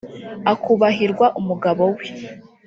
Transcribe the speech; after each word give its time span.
akubahirwa 0.51 1.25
umugabo 1.39 1.83
we 1.95 2.05